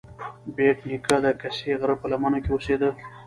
[0.55, 2.89] بېټ نیکه د کسي غره په لمنو کې اوسیده.